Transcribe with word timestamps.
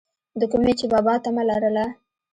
دَکومې 0.39 0.73
چې 0.79 0.85
بابا 0.93 1.13
طمع 1.23 1.43
لرله، 1.49 1.85